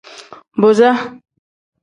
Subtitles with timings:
[0.61, 0.89] Booza.